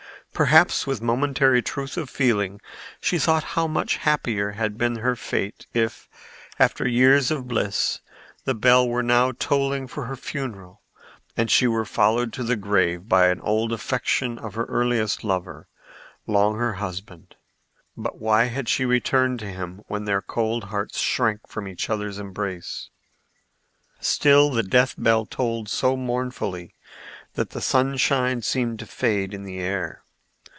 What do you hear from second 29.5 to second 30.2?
air.